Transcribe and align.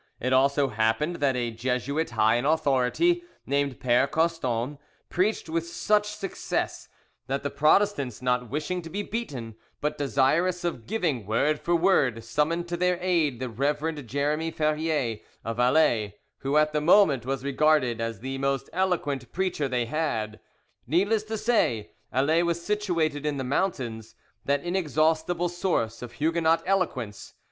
It 0.19 0.33
also 0.33 0.69
happened 0.69 1.17
that 1.17 1.35
a 1.35 1.51
Jesuit 1.51 2.09
high 2.09 2.33
in 2.37 2.43
authority, 2.43 3.23
named 3.45 3.79
Pere 3.79 4.07
Coston, 4.07 4.79
preached 5.09 5.47
with 5.47 5.69
such 5.69 6.07
success 6.07 6.89
that 7.27 7.43
the 7.43 7.51
Protestants, 7.51 8.19
not 8.19 8.49
wishing 8.49 8.81
to 8.81 8.89
be 8.89 9.03
beaten, 9.03 9.57
but 9.79 9.99
desirous 9.99 10.63
of 10.63 10.87
giving 10.87 11.27
word 11.27 11.59
for 11.59 11.75
word, 11.75 12.23
summoned 12.23 12.67
to 12.69 12.77
their 12.77 12.97
aid 12.99 13.39
the 13.39 13.47
Rev. 13.47 14.03
Jeremie 14.07 14.49
Ferrier, 14.49 15.19
of 15.45 15.57
Alais, 15.59 16.15
who 16.39 16.57
at 16.57 16.73
the 16.73 16.81
moment 16.81 17.23
was 17.23 17.43
regarded 17.43 18.01
as 18.01 18.21
the 18.21 18.39
most 18.39 18.71
eloquent 18.73 19.31
preacher 19.31 19.67
they 19.67 19.85
had. 19.85 20.39
Needless 20.87 21.23
to 21.25 21.37
say, 21.37 21.91
Alais 22.11 22.41
was 22.41 22.59
situated 22.59 23.23
in 23.23 23.37
the 23.37 23.43
mountains, 23.43 24.15
that 24.45 24.63
inexhaustible 24.63 25.47
source 25.49 26.01
of 26.01 26.13
Huguenot 26.13 26.63
eloquence. 26.65 27.35